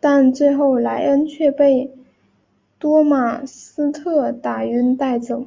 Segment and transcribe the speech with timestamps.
[0.00, 1.92] 但最后莱恩却被
[2.78, 5.44] 多马斯特打晕带走。